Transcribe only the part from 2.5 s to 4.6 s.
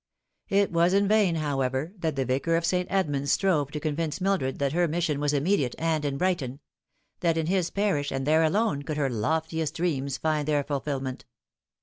of St. Edmund's strove to convince Mildred